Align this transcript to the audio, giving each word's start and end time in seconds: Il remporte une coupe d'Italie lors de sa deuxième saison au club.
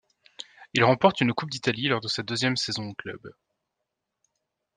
Il 0.73 0.83
remporte 0.83 1.21
une 1.21 1.31
coupe 1.35 1.51
d'Italie 1.51 1.87
lors 1.87 2.01
de 2.01 2.07
sa 2.07 2.23
deuxième 2.23 2.57
saison 2.57 2.89
au 2.89 2.95
club. 2.95 3.19